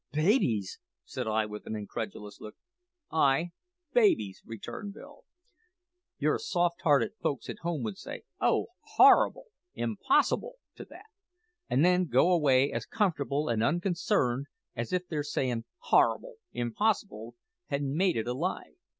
[0.13, 2.55] "Babies!" said I with an incredulous look.
[3.11, 3.51] "Ay,
[3.93, 5.25] babies," returned Bill.
[6.17, 9.49] "Your soft hearted folk at home would say, `Oh, horrible!
[9.75, 11.05] Impossible!' to that,
[11.69, 16.37] and then go away as comfortable and unconcerned as if their sayin' `Horrible!
[16.51, 17.35] impossible!'
[17.67, 18.71] had made it a lie.